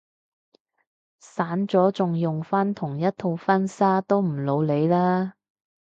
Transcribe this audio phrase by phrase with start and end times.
[1.19, 5.35] 散咗仲用返同一套婚紗都唔老嚟啦